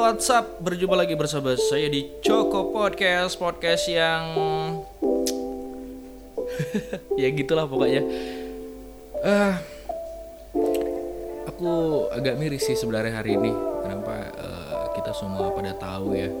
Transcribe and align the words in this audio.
what's 0.00 0.32
up? 0.32 0.56
Berjumpa 0.64 0.96
lagi 0.96 1.12
bersama 1.12 1.52
saya 1.60 1.84
di 1.92 2.08
Choco 2.24 2.72
Podcast 2.72 3.36
Podcast 3.36 3.84
yang 3.84 4.32
Ya 7.20 7.28
gitulah 7.28 7.68
pokoknya. 7.68 8.00
Eh, 9.20 9.54
Aku 11.52 12.08
agak 12.08 12.40
miris 12.40 12.64
sih 12.64 12.80
sebenarnya 12.80 13.20
hari 13.20 13.36
ini. 13.36 13.52
Kenapa 13.52 14.32
eh, 14.40 14.84
kita 14.96 15.12
semua 15.12 15.52
pada 15.52 15.76
tahu 15.76 16.16
ya 16.16 16.32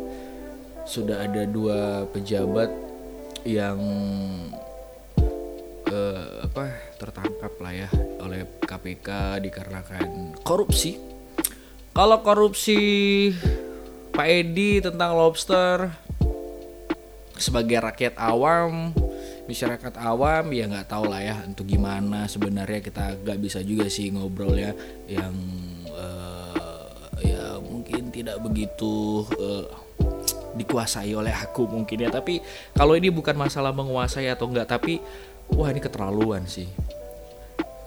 Sudah 0.88 1.28
ada 1.28 1.44
dua 1.44 2.08
pejabat 2.16 2.72
yang 3.44 3.76
eh, 5.84 6.28
apa 6.48 6.64
tertangkap 6.96 7.52
lah 7.60 7.72
ya 7.76 7.88
oleh 8.24 8.48
KPK 8.64 9.36
dikarenakan 9.44 10.40
korupsi 10.48 11.19
kalau 12.00 12.24
korupsi 12.24 12.80
Pak 14.16 14.24
Edi 14.24 14.80
tentang 14.80 15.20
lobster 15.20 15.92
sebagai 17.36 17.76
rakyat 17.76 18.16
awam, 18.16 18.96
masyarakat 19.44 20.00
awam 20.00 20.48
ya 20.48 20.64
nggak 20.64 20.88
tahu 20.88 21.12
lah 21.12 21.20
ya 21.20 21.36
untuk 21.44 21.68
gimana 21.68 22.24
sebenarnya 22.24 22.80
kita 22.80 23.20
nggak 23.20 23.38
bisa 23.44 23.60
juga 23.60 23.92
sih 23.92 24.16
ngobrol 24.16 24.56
ya 24.56 24.72
yang 25.12 25.36
eh, 25.92 26.88
ya 27.36 27.60
mungkin 27.60 28.08
tidak 28.08 28.40
begitu 28.48 29.20
eh, 29.36 29.68
dikuasai 30.56 31.12
oleh 31.12 31.36
aku 31.36 31.68
mungkin 31.68 32.00
ya. 32.00 32.08
Tapi 32.08 32.40
kalau 32.80 32.96
ini 32.96 33.12
bukan 33.12 33.36
masalah 33.36 33.76
menguasai 33.76 34.32
atau 34.32 34.48
enggak 34.48 34.72
tapi 34.72 35.04
wah 35.52 35.68
ini 35.68 35.84
keterlaluan 35.84 36.48
sih 36.48 36.64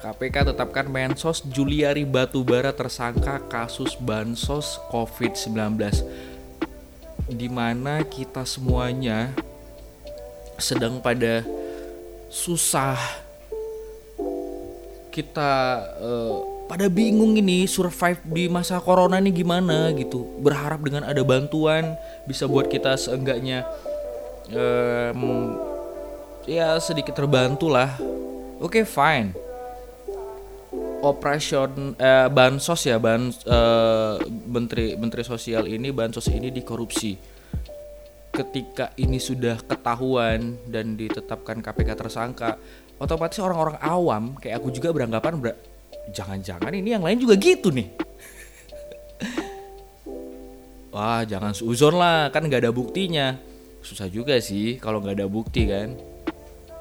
KPK 0.03 0.52
tetapkan 0.52 0.84
Mensos 0.91 1.39
Juliari 1.48 2.03
Batubara 2.03 2.75
tersangka 2.75 3.39
kasus 3.48 3.95
bansos 3.95 4.75
COVID-19 4.91 5.80
di 7.31 7.48
mana 7.48 8.03
kita 8.03 8.44
semuanya 8.44 9.31
sedang 10.59 11.00
pada 11.00 11.47
susah. 12.28 13.00
Kita 15.08 15.52
eh, 16.03 16.35
pada 16.67 16.91
bingung 16.91 17.39
ini 17.39 17.63
survive 17.63 18.19
di 18.28 18.52
masa 18.52 18.83
corona 18.83 19.23
ini 19.23 19.31
gimana 19.31 19.88
gitu. 19.95 20.28
Berharap 20.44 20.83
dengan 20.83 21.08
ada 21.08 21.23
bantuan 21.23 21.95
bisa 22.28 22.44
buat 22.44 22.67
kita 22.67 23.00
seenggaknya 23.00 23.63
em, 24.52 25.22
ya 26.44 26.75
sedikit 26.83 27.16
terbantu 27.16 27.72
lah 27.72 27.95
oke 28.59 28.83
fine 28.83 29.42
operation 31.04 32.00
eh, 32.00 32.32
bansos 32.32 32.88
ya 32.88 32.96
ban 32.98 33.28
eh, 33.30 34.16
menteri 34.48 34.96
menteri 34.96 35.22
sosial 35.28 35.68
ini 35.68 35.92
bansos 35.92 36.32
ini 36.32 36.50
dikorupsi. 36.50 37.20
Ketika 38.34 38.90
ini 38.98 39.22
sudah 39.22 39.62
ketahuan 39.62 40.58
dan 40.66 40.98
ditetapkan 40.98 41.62
KPK 41.62 41.90
tersangka 41.94 42.58
otomatis 42.98 43.38
orang-orang 43.38 43.78
awam 43.78 44.24
kayak 44.42 44.58
aku 44.64 44.74
juga 44.74 44.90
beranggapan 44.90 45.38
ber- 45.38 45.62
jangan-jangan 46.09 46.74
ini 46.74 46.98
yang 46.98 47.06
lain 47.06 47.22
juga 47.22 47.38
gitu 47.38 47.70
nih. 47.70 47.94
Wah 50.94 51.22
jangan 51.26 51.54
suzon 51.54 52.00
lah 52.00 52.34
kan 52.34 52.48
nggak 52.48 52.66
ada 52.66 52.74
buktinya. 52.74 53.38
Susah 53.84 54.08
juga 54.09 54.40
sih 54.42 54.80
kalau 54.81 55.04
nggak 55.04 55.22
ada 55.22 55.28
bukti 55.30 55.70
kan. 55.70 55.94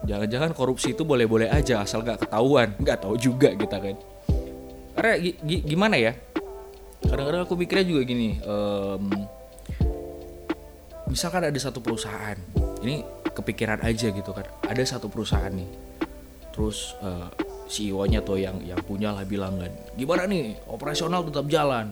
Jangan-jangan 0.09 0.57
korupsi 0.57 0.97
itu 0.97 1.05
boleh-boleh 1.05 1.53
aja 1.53 1.85
asal 1.85 2.01
nggak 2.01 2.25
ketahuan. 2.27 2.73
Nggak 2.81 3.05
tahu 3.05 3.15
juga 3.21 3.53
kita 3.53 3.77
kan 3.77 3.97
karena 4.93 5.13
gi- 5.17 5.39
gi- 5.41 5.65
gimana 5.65 5.97
ya? 5.97 6.13
Kadang-kadang 7.03 7.43
aku 7.45 7.55
mikirnya 7.57 7.85
juga 7.85 8.03
gini 8.05 8.39
em, 8.39 9.05
misalkan 11.05 11.45
ada 11.45 11.59
satu 11.59 11.83
perusahaan 11.83 12.39
ini 12.81 13.03
kepikiran 13.33 13.83
aja 13.83 14.09
gitu 14.09 14.31
kan 14.31 14.47
ada 14.65 14.81
satu 14.83 15.11
perusahaan 15.11 15.51
nih 15.51 15.67
terus 16.53 16.95
eh, 17.03 17.29
CEO-nya 17.67 18.21
tuh 18.21 18.37
yang 18.37 18.61
yang 18.63 18.81
punya 18.81 19.11
lah 19.11 19.25
bilang 19.25 19.59
kan 19.59 19.73
gimana 19.93 20.25
nih 20.25 20.57
operasional 20.69 21.25
tetap 21.25 21.49
jalan 21.49 21.91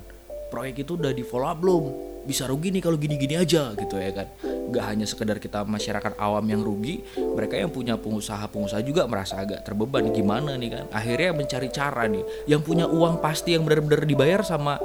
proyek 0.48 0.84
itu 0.84 0.94
udah 0.94 1.10
di 1.10 1.22
follow 1.22 1.46
up 1.46 1.58
belum? 1.58 1.84
Bisa 2.20 2.44
rugi 2.44 2.68
nih 2.68 2.82
kalau 2.84 3.00
gini-gini 3.00 3.34
aja 3.34 3.72
gitu 3.72 3.96
ya 3.96 4.12
kan 4.12 4.26
nggak 4.68 4.84
hanya 4.84 5.06
sekedar 5.08 5.40
kita 5.40 5.64
masyarakat 5.64 6.20
awam 6.20 6.44
yang 6.46 6.60
rugi 6.60 7.02
mereka 7.16 7.56
yang 7.56 7.72
punya 7.72 7.96
pengusaha-pengusaha 7.96 8.82
juga 8.84 9.08
merasa 9.08 9.40
agak 9.40 9.64
terbeban. 9.64 10.12
Gimana 10.12 10.54
nih 10.60 10.70
kan? 10.70 10.84
Akhirnya 10.92 11.30
mencari 11.32 11.68
cara 11.72 12.04
nih. 12.06 12.22
Yang 12.46 12.60
punya 12.68 12.86
uang 12.86 13.18
pasti 13.24 13.56
yang 13.56 13.66
benar-benar 13.66 14.06
dibayar 14.06 14.40
sama 14.46 14.78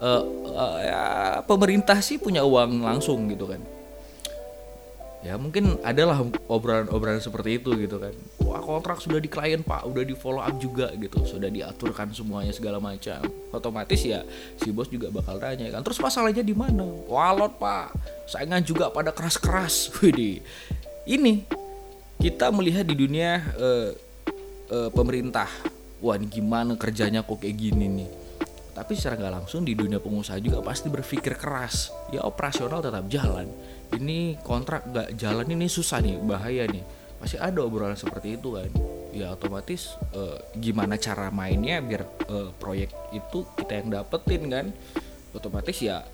eh, 0.00 0.22
eh, 0.50 0.76
ya, 0.88 1.04
pemerintah 1.44 1.98
sih 2.00 2.20
punya 2.20 2.44
uang 2.44 2.84
langsung 2.84 3.28
gitu 3.28 3.48
kan 3.48 3.75
ya 5.24 5.34
mungkin 5.40 5.80
adalah 5.80 6.20
obrolan-obrolan 6.50 7.22
seperti 7.22 7.62
itu 7.62 7.72
gitu 7.78 7.96
kan. 7.96 8.12
Wah 8.44 8.60
kontrak 8.60 9.00
sudah 9.00 9.22
di 9.22 9.30
klien 9.30 9.64
pak. 9.64 9.86
Udah 9.88 10.02
di 10.04 10.12
follow 10.12 10.42
up 10.42 10.54
juga 10.60 10.92
gitu. 10.98 11.24
Sudah 11.24 11.48
diaturkan 11.48 12.12
semuanya 12.12 12.52
segala 12.52 12.82
macam. 12.82 13.24
Otomatis 13.54 14.00
ya 14.04 14.26
si 14.60 14.68
bos 14.74 14.90
juga 14.92 15.08
bakal 15.08 15.40
tanya 15.40 15.72
kan 15.72 15.80
terus 15.80 15.98
masalahnya 16.02 16.44
di 16.44 16.52
mana? 16.52 16.84
Walot 17.08 17.56
pak. 17.56 17.96
Saingan 18.28 18.60
juga 18.66 18.92
pada 18.92 19.14
keras-keras. 19.14 19.88
Widih. 20.02 20.42
ini 21.06 21.46
kita 22.18 22.50
melihat 22.50 22.82
di 22.82 22.98
dunia 22.98 23.38
eh, 23.56 23.90
eh, 24.74 24.90
pemerintah. 24.90 25.48
Wah 26.02 26.18
ini 26.18 26.28
gimana 26.28 26.76
kerjanya 26.76 27.24
kok 27.24 27.40
kayak 27.40 27.56
gini 27.56 27.86
nih 27.88 28.25
tapi 28.76 28.92
secara 28.92 29.16
nggak 29.16 29.34
langsung 29.40 29.64
di 29.64 29.72
dunia 29.72 29.96
pengusaha 29.96 30.36
juga 30.36 30.60
pasti 30.60 30.92
berpikir 30.92 31.40
keras. 31.40 31.88
Ya 32.12 32.20
operasional 32.28 32.84
tetap 32.84 33.08
jalan. 33.08 33.48
Ini 33.88 34.36
kontrak 34.44 34.92
nggak 34.92 35.16
jalan 35.16 35.48
ini 35.48 35.64
susah 35.64 36.04
nih 36.04 36.20
bahaya 36.20 36.68
nih. 36.68 36.84
Pasti 37.16 37.40
ada 37.40 37.64
obrolan 37.64 37.96
seperti 37.96 38.36
itu 38.36 38.52
kan? 38.52 38.68
Ya 39.16 39.32
otomatis 39.32 39.96
eh, 40.12 40.36
gimana 40.60 41.00
cara 41.00 41.32
mainnya 41.32 41.80
biar 41.80 42.04
eh, 42.28 42.52
proyek 42.60 42.92
itu 43.16 43.48
kita 43.56 43.80
yang 43.80 43.88
dapetin 43.96 44.42
kan? 44.52 44.66
Otomatis 45.32 45.80
ya 45.80 46.04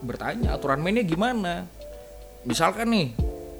bertanya 0.00 0.56
aturan 0.56 0.80
mainnya 0.80 1.04
gimana? 1.04 1.68
Misalkan 2.48 2.96
nih 2.96 3.12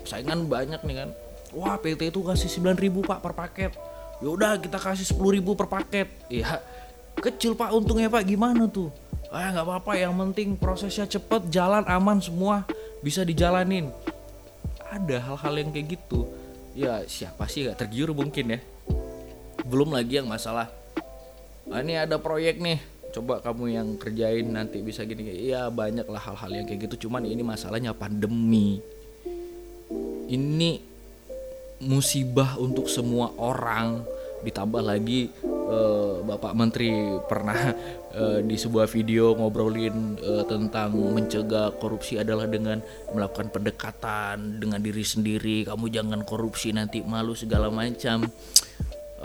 saingan 0.08 0.48
banyak 0.48 0.80
nih 0.80 0.96
kan? 1.04 1.12
Wah 1.52 1.76
PT 1.76 2.08
itu 2.08 2.24
kasih 2.24 2.48
9000 2.48 3.04
pak 3.04 3.20
per 3.20 3.36
paket. 3.36 3.72
Yaudah 4.24 4.56
kita 4.56 4.80
kasih 4.80 5.04
10.000 5.12 5.44
per 5.44 5.68
paket. 5.68 6.08
Ya 6.32 6.64
kecil 7.20 7.56
pak 7.56 7.72
untungnya 7.72 8.08
pak. 8.12 8.24
Gimana 8.24 8.68
tuh? 8.68 8.92
Ah 9.32 9.52
nggak 9.52 9.66
apa-apa. 9.66 9.92
Yang 9.98 10.14
penting 10.16 10.48
prosesnya 10.56 11.06
cepet 11.08 11.48
jalan 11.50 11.84
aman 11.86 12.18
semua. 12.22 12.64
Bisa 13.00 13.22
dijalanin. 13.22 13.92
Ada 14.86 15.18
hal-hal 15.20 15.54
yang 15.60 15.70
kayak 15.74 15.98
gitu. 15.98 16.30
Ya 16.76 17.02
siapa 17.08 17.48
sih? 17.48 17.66
Gak 17.66 17.80
tergiur 17.80 18.12
mungkin 18.12 18.56
ya. 18.56 18.60
Belum 19.66 19.90
lagi 19.90 20.22
yang 20.22 20.30
masalah 20.30 20.70
ah, 21.72 21.80
ini 21.82 21.98
ada 21.98 22.20
proyek 22.20 22.62
nih. 22.62 22.78
Coba 23.10 23.40
kamu 23.40 23.64
yang 23.72 23.88
kerjain 23.96 24.44
nanti 24.44 24.84
bisa 24.84 25.02
gini. 25.08 25.48
Ya 25.48 25.72
banyak 25.72 26.04
lah 26.04 26.20
hal-hal 26.20 26.52
yang 26.62 26.66
kayak 26.68 26.86
gitu. 26.90 27.08
Cuman 27.08 27.24
ini 27.24 27.40
masalahnya 27.40 27.96
pandemi. 27.96 28.84
Ini 30.26 30.82
musibah 31.80 32.60
untuk 32.60 32.92
semua 32.92 33.32
orang. 33.40 34.04
Ditambah 34.44 34.84
lagi 34.84 35.32
eh, 35.66 36.12
Bapak 36.22 36.52
Menteri 36.54 36.90
pernah 37.26 37.58
eh, 38.14 38.40
di 38.46 38.56
sebuah 38.56 38.86
video 38.86 39.34
ngobrolin 39.34 40.16
eh, 40.18 40.44
tentang 40.46 40.94
mencegah 40.94 41.74
korupsi 41.76 42.18
adalah 42.22 42.46
dengan 42.46 42.78
melakukan 43.12 43.50
pendekatan 43.50 44.62
dengan 44.62 44.78
diri 44.78 45.02
sendiri 45.02 45.66
kamu 45.66 45.90
jangan 45.90 46.22
korupsi 46.22 46.70
nanti 46.70 47.02
malu 47.02 47.34
segala 47.34 47.68
macam. 47.68 48.24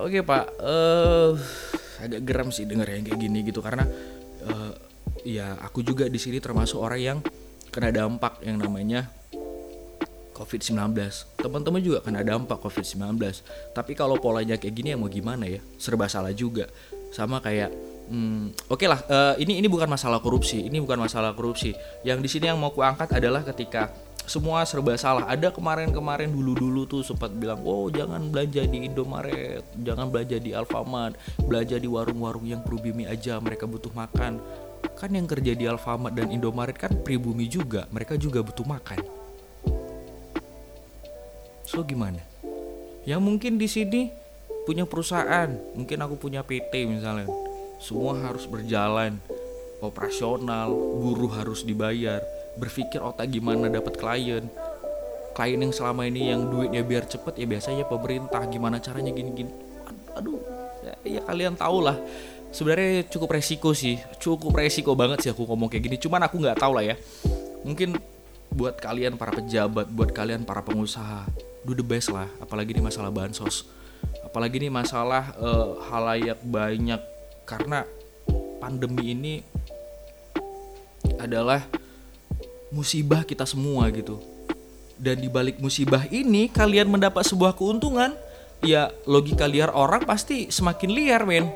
Oke 0.02 0.24
Pak. 0.26 0.46
Eh 0.60 1.32
agak 2.02 2.22
geram 2.26 2.50
sih 2.50 2.66
denger 2.66 2.98
yang 2.98 3.06
kayak 3.06 3.20
gini 3.22 3.40
gitu 3.46 3.62
karena 3.62 3.86
eh, 4.50 4.72
ya 5.22 5.54
aku 5.62 5.86
juga 5.86 6.10
di 6.10 6.18
sini 6.18 6.42
termasuk 6.42 6.82
orang 6.82 7.02
yang 7.02 7.18
kena 7.70 7.94
dampak 7.94 8.42
yang 8.42 8.58
namanya 8.58 9.08
COVID-19 10.42 10.98
Teman-teman 11.38 11.82
juga 11.86 12.02
kena 12.02 12.26
dampak 12.26 12.58
COVID-19 12.66 13.22
Tapi 13.78 13.94
kalau 13.94 14.18
polanya 14.18 14.58
kayak 14.58 14.74
gini 14.74 14.92
ya 14.92 14.98
mau 14.98 15.08
gimana 15.08 15.46
ya 15.46 15.62
Serba 15.78 16.10
salah 16.10 16.34
juga 16.34 16.66
Sama 17.14 17.38
kayak 17.38 17.70
hmm, 18.10 18.66
Oke 18.74 18.90
lah 18.90 19.00
eh, 19.06 19.46
ini 19.46 19.62
ini 19.62 19.70
bukan 19.70 19.86
masalah 19.86 20.18
korupsi 20.18 20.66
Ini 20.66 20.82
bukan 20.82 20.98
masalah 20.98 21.38
korupsi 21.38 21.78
Yang 22.02 22.20
di 22.26 22.30
sini 22.34 22.46
yang 22.50 22.58
mau 22.58 22.74
kuangkat 22.74 23.22
adalah 23.22 23.46
ketika 23.46 23.94
semua 24.26 24.62
serba 24.70 24.94
salah. 24.96 25.26
Ada 25.26 25.50
kemarin-kemarin 25.50 26.30
dulu-dulu 26.30 26.86
tuh 26.86 27.02
sempat 27.02 27.34
bilang, 27.34 27.66
"Oh, 27.66 27.90
jangan 27.90 28.30
belanja 28.30 28.64
di 28.70 28.86
Indomaret, 28.86 29.66
jangan 29.82 30.08
belanja 30.08 30.38
di 30.38 30.54
Alfamart, 30.54 31.18
belanja 31.42 31.76
di 31.82 31.90
warung-warung 31.90 32.46
yang 32.46 32.62
pribumi 32.62 33.10
aja, 33.10 33.42
mereka 33.42 33.66
butuh 33.66 33.92
makan." 33.92 34.40
Kan 34.98 35.14
yang 35.14 35.26
kerja 35.30 35.54
di 35.58 35.66
Alfamart 35.66 36.14
dan 36.14 36.30
Indomaret 36.30 36.78
kan 36.78 36.94
pribumi 37.02 37.50
juga, 37.50 37.86
mereka 37.90 38.18
juga 38.18 38.42
butuh 38.46 38.66
makan. 38.66 39.21
So 41.72 41.88
gimana? 41.88 42.20
Yang 43.08 43.22
mungkin 43.24 43.56
di 43.56 43.72
sini 43.72 44.12
punya 44.68 44.84
perusahaan, 44.84 45.48
mungkin 45.72 46.04
aku 46.04 46.20
punya 46.20 46.44
PT 46.44 46.84
misalnya. 46.84 47.32
Semua 47.80 48.20
harus 48.20 48.44
berjalan. 48.46 49.16
operasional 49.82 50.70
buruh 50.70 51.34
harus 51.42 51.66
dibayar. 51.66 52.22
Berpikir 52.54 53.02
otak 53.02 53.34
gimana 53.34 53.66
dapat 53.66 53.98
klien. 53.98 54.46
Klien 55.34 55.58
yang 55.58 55.74
selama 55.74 56.06
ini 56.06 56.30
yang 56.30 56.54
duitnya 56.54 56.86
biar 56.86 57.10
cepet 57.10 57.42
ya 57.42 57.50
biasanya 57.50 57.90
pemerintah. 57.90 58.46
Gimana 58.46 58.78
caranya 58.78 59.10
gini-gini? 59.10 59.50
Aduh 60.14 60.38
ya, 60.86 60.94
ya 61.18 61.22
kalian 61.26 61.58
tau 61.58 61.82
lah. 61.82 61.98
Sebenarnya 62.54 63.10
cukup 63.10 63.34
resiko 63.34 63.74
sih. 63.74 63.98
Cukup 64.22 64.54
resiko 64.54 64.94
banget 64.94 65.26
sih 65.26 65.30
aku 65.34 65.50
ngomong 65.50 65.66
kayak 65.66 65.82
gini. 65.90 65.98
Cuman 65.98 66.30
aku 66.30 66.38
nggak 66.38 66.62
tahu 66.62 66.78
lah 66.78 66.86
ya. 66.86 66.96
Mungkin 67.66 67.98
buat 68.52 68.78
kalian 68.78 69.16
para 69.16 69.32
pejabat 69.32 69.88
buat 69.88 70.12
kalian 70.12 70.44
para 70.44 70.60
pengusaha 70.60 71.24
do 71.64 71.72
the 71.72 71.86
best 71.86 72.12
lah 72.12 72.28
apalagi 72.44 72.76
ini 72.76 72.84
masalah 72.84 73.14
bansos. 73.14 73.70
Apalagi 74.26 74.64
ini 74.64 74.70
masalah 74.72 75.36
uh, 75.38 75.78
halayak 75.92 76.40
banyak. 76.42 77.02
Karena 77.46 77.84
pandemi 78.64 79.12
ini 79.12 79.36
adalah 81.20 81.68
musibah 82.72 83.28
kita 83.28 83.44
semua 83.44 83.92
gitu. 83.92 84.18
Dan 84.96 85.20
di 85.20 85.30
balik 85.30 85.58
musibah 85.60 86.06
ini 86.10 86.48
kalian 86.48 86.88
mendapat 86.88 87.26
sebuah 87.26 87.58
keuntungan 87.58 88.14
ya 88.62 88.94
logika 89.10 89.50
liar 89.50 89.74
orang 89.74 90.06
pasti 90.06 90.48
semakin 90.48 90.90
liar 90.94 91.22
men. 91.26 91.50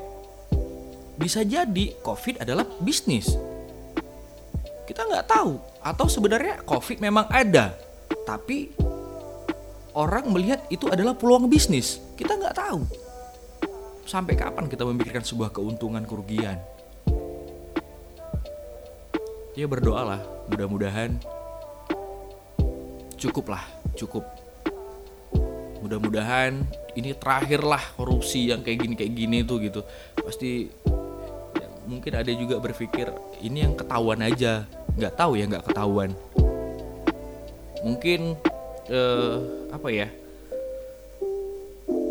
Bisa 1.15 1.47
jadi 1.47 1.95
COVID 2.03 2.43
adalah 2.43 2.67
bisnis. 2.83 3.54
Kita 4.95 5.11
nggak 5.11 5.27
tahu 5.27 5.59
atau 5.83 6.07
sebenarnya 6.07 6.63
COVID 6.63 7.03
memang 7.03 7.27
ada, 7.27 7.75
tapi 8.23 8.71
orang 9.91 10.31
melihat 10.31 10.63
itu 10.71 10.87
adalah 10.87 11.11
peluang 11.11 11.51
bisnis. 11.51 11.99
Kita 12.15 12.39
nggak 12.39 12.55
tahu. 12.55 12.87
Sampai 14.07 14.39
kapan 14.39 14.71
kita 14.71 14.87
memikirkan 14.87 15.19
sebuah 15.19 15.51
keuntungan 15.51 15.99
kerugian? 16.07 16.63
Ya 19.51 19.67
berdoalah, 19.67 20.23
mudah-mudahan 20.47 21.19
cukup 23.19 23.51
lah, 23.51 23.67
cukup. 23.99 24.23
Mudah-mudahan 25.83 26.63
ini 26.95 27.11
terakhir 27.19 27.67
lah 27.67 27.83
korupsi 27.99 28.47
yang 28.47 28.63
kayak 28.63 28.79
gini 28.79 28.95
kayak 28.95 29.11
gini 29.11 29.43
tuh 29.43 29.59
gitu. 29.59 29.83
Pasti 30.23 30.71
mungkin 31.83 32.15
ada 32.15 32.31
juga 32.31 32.63
berpikir 32.63 33.11
ini 33.43 33.67
yang 33.67 33.75
ketahuan 33.75 34.23
aja 34.23 34.63
nggak 34.95 35.13
tahu 35.15 35.35
ya 35.35 35.45
nggak 35.47 35.65
ketahuan. 35.67 36.11
Mungkin 37.83 38.39
uh, 38.89 39.35
apa 39.69 39.87
ya? 39.91 40.07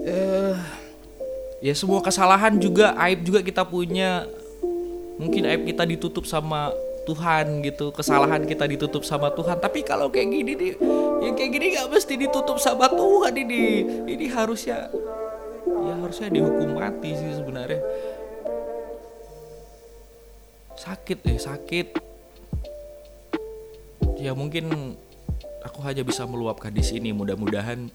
Uh, 0.04 0.56
ya 1.64 1.72
semua 1.72 2.04
kesalahan 2.04 2.54
juga 2.60 2.92
aib 3.08 3.24
juga 3.24 3.40
kita 3.40 3.64
punya. 3.64 4.28
Mungkin 5.16 5.48
aib 5.48 5.62
kita 5.64 5.88
ditutup 5.88 6.28
sama 6.28 6.70
Tuhan 7.04 7.60
gitu 7.60 7.92
kesalahan 7.92 8.44
kita 8.44 8.64
ditutup 8.68 9.04
sama 9.04 9.32
Tuhan. 9.32 9.60
Tapi 9.60 9.84
kalau 9.84 10.08
kayak 10.12 10.28
gini 10.28 10.52
nih 10.56 10.72
yang 11.24 11.34
kayak 11.36 11.50
gini 11.52 11.66
nggak 11.76 11.88
mesti 11.88 12.14
ditutup 12.20 12.60
sama 12.60 12.88
Tuhan 12.92 13.32
ini. 13.32 13.64
Ini 14.08 14.26
harusnya 14.32 14.92
ya 15.64 15.94
harusnya 16.00 16.28
dihukum 16.28 16.76
mati 16.76 17.16
sih 17.16 17.32
sebenarnya. 17.32 17.80
Sakit 20.74 21.18
eh 21.32 21.38
sakit 21.40 22.13
ya 24.24 24.32
mungkin 24.32 24.96
aku 25.60 25.84
hanya 25.84 26.00
bisa 26.00 26.24
meluapkan 26.24 26.72
di 26.72 26.80
sini. 26.80 27.12
Mudah-mudahan 27.12 27.92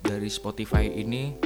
dari 0.00 0.28
Spotify 0.32 0.88
ini 0.88 1.36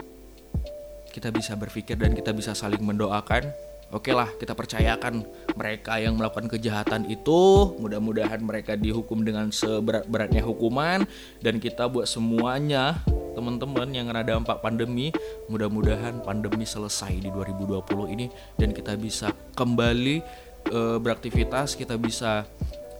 kita 1.10 1.34
bisa 1.34 1.58
berpikir 1.58 1.98
dan 1.98 2.14
kita 2.14 2.30
bisa 2.30 2.54
saling 2.54 2.78
mendoakan. 2.78 3.50
Oke 3.88 4.12
lah, 4.12 4.28
kita 4.36 4.52
percayakan 4.52 5.24
mereka 5.56 5.96
yang 5.96 6.20
melakukan 6.20 6.44
kejahatan 6.44 7.08
itu, 7.08 7.72
mudah-mudahan 7.80 8.36
mereka 8.44 8.76
dihukum 8.76 9.24
dengan 9.24 9.48
seberat-beratnya 9.48 10.44
hukuman. 10.44 11.08
Dan 11.40 11.56
kita 11.56 11.88
buat 11.88 12.04
semuanya 12.04 13.00
teman-teman 13.32 13.88
yang 13.96 14.12
kena 14.12 14.22
dampak 14.28 14.60
pandemi 14.60 15.08
mudah-mudahan 15.48 16.20
pandemi 16.20 16.68
selesai 16.68 17.16
di 17.16 17.32
2020 17.32 18.12
ini. 18.12 18.28
Dan 18.60 18.76
kita 18.76 18.92
bisa 19.00 19.32
kembali 19.56 20.20
e, 20.68 20.80
beraktivitas 21.00 21.72
kita 21.72 21.96
bisa 21.96 22.44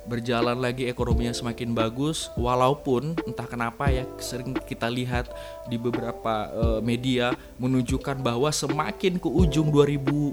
berjalan 0.08 0.56
lagi 0.56 0.88
ekonominya 0.88 1.36
semakin 1.36 1.76
bagus 1.76 2.32
walaupun 2.34 3.12
entah 3.28 3.44
kenapa 3.44 3.92
ya 3.92 4.08
sering 4.16 4.56
kita 4.56 4.88
lihat 4.88 5.28
di 5.68 5.76
beberapa 5.76 6.48
e, 6.48 6.64
media 6.80 7.36
menunjukkan 7.60 8.24
bahwa 8.24 8.48
semakin 8.48 9.20
ke 9.20 9.28
ujung 9.28 9.68
2020 9.68 10.32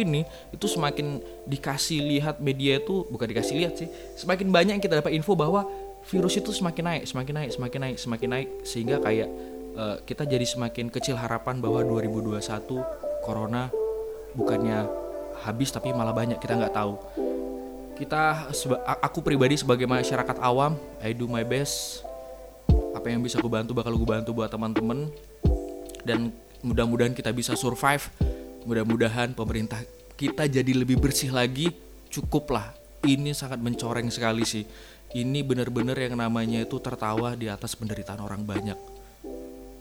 ini 0.00 0.24
itu 0.56 0.66
semakin 0.66 1.20
dikasih 1.44 2.00
lihat 2.00 2.40
media 2.40 2.80
itu 2.80 3.04
bukan 3.12 3.28
dikasih 3.28 3.54
lihat 3.60 3.76
sih 3.76 3.88
semakin 4.16 4.48
banyak 4.48 4.72
yang 4.80 4.84
kita 4.84 5.04
dapat 5.04 5.12
info 5.12 5.36
bahwa 5.36 5.68
virus 6.06 6.38
itu 6.38 6.54
semakin 6.54 6.84
naik, 6.86 7.02
semakin 7.10 7.34
naik, 7.34 7.50
semakin 7.52 7.80
naik, 7.82 7.96
semakin 7.98 8.28
naik 8.30 8.48
sehingga 8.62 8.96
kayak 9.02 9.28
uh, 9.74 9.96
kita 10.06 10.22
jadi 10.22 10.46
semakin 10.46 10.86
kecil 10.88 11.18
harapan 11.18 11.58
bahwa 11.58 11.82
2021 11.82 12.38
corona 13.26 13.74
bukannya 14.38 14.86
habis 15.42 15.74
tapi 15.74 15.90
malah 15.90 16.14
banyak 16.14 16.38
kita 16.38 16.54
nggak 16.56 16.74
tahu. 16.74 16.94
Kita 17.96 18.52
aku 19.00 19.24
pribadi 19.24 19.56
sebagai 19.56 19.88
masyarakat 19.88 20.36
awam, 20.38 20.76
I 21.00 21.16
do 21.16 21.24
my 21.24 21.42
best. 21.42 22.04
Apa 22.92 23.08
yang 23.08 23.24
bisa 23.24 23.40
aku 23.40 23.48
bantu 23.48 23.72
bakal 23.72 23.96
aku 23.96 24.04
bantu 24.04 24.30
buat 24.36 24.52
teman-teman 24.52 25.08
dan 26.04 26.28
mudah-mudahan 26.60 27.16
kita 27.16 27.32
bisa 27.32 27.56
survive. 27.56 28.04
Mudah-mudahan 28.68 29.32
pemerintah 29.32 29.80
kita 30.14 30.44
jadi 30.44 30.72
lebih 30.76 31.00
bersih 31.00 31.32
lagi. 31.32 31.72
Cukuplah. 32.12 32.76
Ini 33.06 33.32
sangat 33.32 33.62
mencoreng 33.62 34.10
sekali 34.10 34.42
sih 34.42 34.64
ini 35.14 35.40
bener-bener 35.40 35.94
yang 35.94 36.18
namanya 36.18 36.60
itu 36.60 36.76
tertawa 36.82 37.32
di 37.32 37.46
atas 37.46 37.72
penderitaan 37.78 38.20
orang 38.20 38.42
banyak 38.42 38.78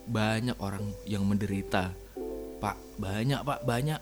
banyak 0.06 0.58
orang 0.62 0.86
yang 1.10 1.26
menderita 1.26 1.90
pak 2.62 2.78
banyak 3.02 3.42
pak 3.42 3.60
banyak 3.66 4.00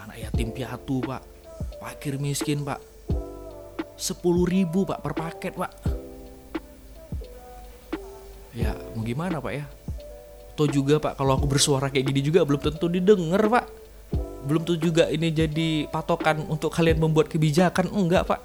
anak 0.00 0.16
yatim 0.16 0.50
piatu 0.50 0.98
pak 1.04 1.22
fakir 1.78 2.16
miskin 2.16 2.64
pak 2.64 2.80
sepuluh 3.94 4.46
ribu 4.46 4.82
pak 4.82 4.98
per 5.00 5.12
paket 5.14 5.54
pak. 5.54 5.72
Ya 8.54 8.74
mau 8.94 9.02
gimana 9.02 9.42
pak 9.42 9.52
ya? 9.54 9.64
Tuh 10.54 10.70
juga 10.70 11.02
pak 11.02 11.18
kalau 11.18 11.34
aku 11.34 11.50
bersuara 11.50 11.90
kayak 11.90 12.06
gini 12.14 12.20
juga 12.22 12.46
belum 12.46 12.62
tentu 12.62 12.86
didengar 12.86 13.42
pak. 13.50 13.66
Belum 14.46 14.62
tentu 14.62 14.78
juga 14.78 15.10
ini 15.10 15.34
jadi 15.34 15.90
patokan 15.90 16.46
untuk 16.46 16.70
kalian 16.70 17.02
membuat 17.02 17.26
kebijakan. 17.26 17.90
Enggak 17.90 18.30
pak. 18.30 18.40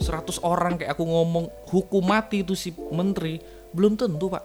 100 0.00 0.40
orang 0.40 0.80
kayak 0.80 0.96
aku 0.96 1.04
ngomong 1.04 1.46
hukum 1.68 2.02
mati 2.02 2.42
itu 2.42 2.56
si 2.56 2.72
menteri. 2.90 3.38
Belum 3.70 3.94
tentu 3.94 4.32
pak. 4.32 4.42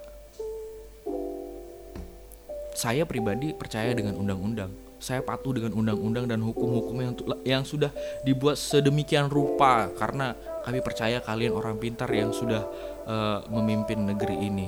Saya 2.76 3.08
pribadi 3.08 3.56
percaya 3.56 3.96
dengan 3.96 4.20
undang-undang 4.20 4.86
saya 5.06 5.22
patuh 5.22 5.54
dengan 5.54 5.78
undang-undang 5.78 6.26
dan 6.26 6.42
hukum-hukum 6.42 6.98
yang 6.98 7.14
yang 7.46 7.62
sudah 7.62 7.94
dibuat 8.26 8.58
sedemikian 8.58 9.30
rupa 9.30 9.94
karena 9.94 10.34
kami 10.66 10.82
percaya 10.82 11.22
kalian 11.22 11.54
orang 11.54 11.78
pintar 11.78 12.10
yang 12.10 12.34
sudah 12.34 12.66
uh, 13.06 13.46
memimpin 13.54 14.02
negeri 14.02 14.50
ini 14.50 14.68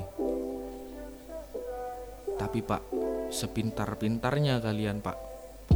tapi 2.38 2.62
pak 2.62 2.86
sepintar-pintarnya 3.34 4.62
kalian 4.62 5.02
pak 5.02 5.18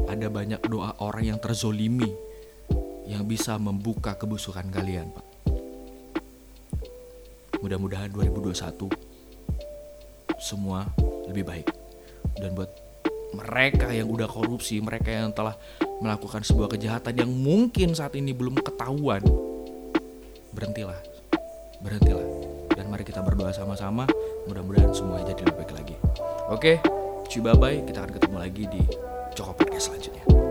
ada 0.06 0.30
banyak 0.30 0.62
doa 0.70 0.94
orang 1.02 1.34
yang 1.34 1.40
terzolimi 1.42 2.32
yang 3.12 3.28
bisa 3.28 3.60
membuka 3.60 4.16
kebusukan 4.16 4.72
kalian, 4.72 5.12
Pak. 5.12 5.26
Mudah-mudahan 7.60 8.10
2021 8.10 8.88
semua 10.42 10.88
lebih 11.30 11.46
baik. 11.46 11.68
Dan 12.40 12.56
buat 12.58 12.72
mereka 13.36 13.92
yang 13.92 14.12
udah 14.12 14.28
korupsi, 14.28 14.84
mereka 14.84 15.12
yang 15.12 15.32
telah 15.32 15.56
melakukan 16.04 16.44
sebuah 16.44 16.72
kejahatan 16.76 17.14
yang 17.26 17.32
mungkin 17.32 17.96
saat 17.96 18.16
ini 18.18 18.36
belum 18.36 18.60
ketahuan, 18.60 19.24
berhentilah. 20.52 21.00
Berhentilah. 21.82 22.28
Dan 22.76 22.92
mari 22.92 23.04
kita 23.08 23.24
berdoa 23.24 23.54
sama-sama, 23.54 24.06
mudah-mudahan 24.46 24.92
semua 24.94 25.24
jadi 25.24 25.42
lebih 25.46 25.58
baik 25.66 25.74
lagi. 25.74 25.96
Oke, 26.52 26.82
cuy 27.32 27.42
bye 27.42 27.56
bye, 27.56 27.78
kita 27.88 28.04
akan 28.04 28.14
ketemu 28.20 28.38
lagi 28.38 28.64
di 28.68 28.82
Joko 29.34 29.56
Podcast 29.56 29.92
selanjutnya. 29.92 30.51